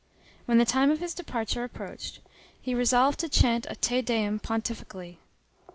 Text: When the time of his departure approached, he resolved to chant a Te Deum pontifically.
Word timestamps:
When 0.47 0.57
the 0.57 0.65
time 0.65 0.89
of 0.89 0.97
his 0.99 1.13
departure 1.13 1.63
approached, 1.63 2.21
he 2.59 2.73
resolved 2.73 3.19
to 3.19 3.29
chant 3.29 3.67
a 3.69 3.75
Te 3.75 4.01
Deum 4.01 4.39
pontifically. 4.39 5.19